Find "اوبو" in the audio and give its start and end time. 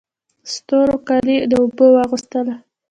1.61-1.85